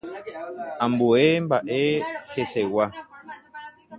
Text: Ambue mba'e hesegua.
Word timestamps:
Ambue 0.85 1.25
mba'e 1.49 1.83
hesegua. 2.33 2.85